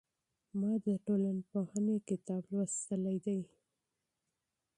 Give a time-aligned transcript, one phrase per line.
[0.59, 3.39] ما د ټولنپوهنې کتاب لوستلی دی.